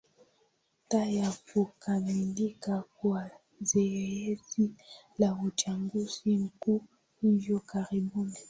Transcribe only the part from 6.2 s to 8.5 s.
mkuu hivi karibuni